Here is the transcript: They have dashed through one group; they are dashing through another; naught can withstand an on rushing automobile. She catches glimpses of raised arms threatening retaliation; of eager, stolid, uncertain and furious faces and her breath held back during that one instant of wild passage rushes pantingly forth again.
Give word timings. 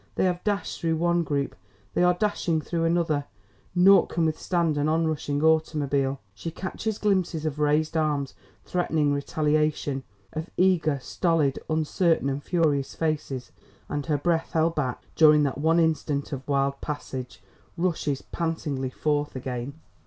They 0.15 0.23
have 0.25 0.43
dashed 0.43 0.81
through 0.81 0.95
one 0.95 1.21
group; 1.21 1.55
they 1.93 2.01
are 2.03 2.15
dashing 2.15 2.59
through 2.59 2.85
another; 2.85 3.25
naught 3.75 4.09
can 4.09 4.25
withstand 4.25 4.75
an 4.75 4.89
on 4.89 5.05
rushing 5.07 5.43
automobile. 5.43 6.19
She 6.33 6.49
catches 6.49 6.97
glimpses 6.97 7.45
of 7.45 7.59
raised 7.59 7.95
arms 7.95 8.33
threatening 8.65 9.13
retaliation; 9.13 10.01
of 10.33 10.49
eager, 10.57 10.97
stolid, 10.99 11.59
uncertain 11.69 12.31
and 12.31 12.43
furious 12.43 12.95
faces 12.95 13.51
and 13.89 14.07
her 14.07 14.17
breath 14.17 14.53
held 14.53 14.73
back 14.73 15.03
during 15.15 15.43
that 15.43 15.59
one 15.59 15.79
instant 15.79 16.33
of 16.33 16.47
wild 16.47 16.81
passage 16.81 17.39
rushes 17.77 18.23
pantingly 18.23 18.89
forth 18.89 19.35
again. 19.35 19.79